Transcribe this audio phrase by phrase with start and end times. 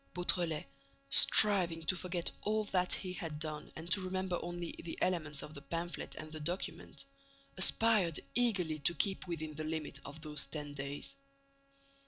[0.15, 0.65] Beautrelet,
[1.11, 5.53] striving to forget all that he had done and to remember only the elements of
[5.53, 7.05] the pamphlet and the document,
[7.55, 11.17] aspired eagerly to keep within the limit of those ten days.